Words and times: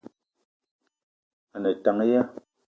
A 1.55 1.57
ne 1.59 1.69
tank 1.83 2.01
ya? 2.11 2.21